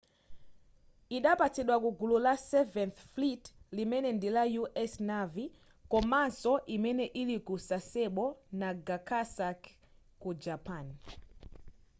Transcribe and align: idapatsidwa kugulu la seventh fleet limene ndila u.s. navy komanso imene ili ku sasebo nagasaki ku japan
idapatsidwa 1.17 1.75
kugulu 1.83 2.15
la 2.25 2.33
seventh 2.51 2.99
fleet 3.11 3.43
limene 3.75 4.09
ndila 4.17 4.43
u.s. 4.61 4.93
navy 5.09 5.45
komanso 5.91 6.53
imene 6.75 7.05
ili 7.21 7.37
ku 7.47 7.55
sasebo 7.67 8.25
nagasaki 8.59 9.71
ku 10.21 10.29
japan 10.43 10.85